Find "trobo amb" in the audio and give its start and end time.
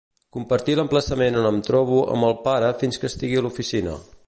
1.69-2.29